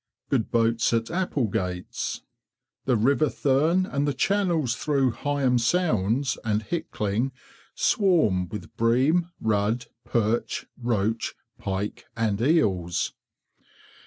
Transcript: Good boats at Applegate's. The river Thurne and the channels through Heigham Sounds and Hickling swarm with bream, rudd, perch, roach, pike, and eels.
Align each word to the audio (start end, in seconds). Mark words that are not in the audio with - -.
Good 0.31 0.49
boats 0.49 0.93
at 0.93 1.11
Applegate's. 1.11 2.23
The 2.85 2.95
river 2.97 3.29
Thurne 3.29 3.85
and 3.85 4.07
the 4.07 4.15
channels 4.15 4.75
through 4.75 5.11
Heigham 5.11 5.59
Sounds 5.59 6.39
and 6.43 6.63
Hickling 6.63 7.33
swarm 7.75 8.49
with 8.49 8.75
bream, 8.77 9.29
rudd, 9.39 9.85
perch, 10.03 10.65
roach, 10.79 11.35
pike, 11.59 12.05
and 12.17 12.41
eels. 12.41 13.13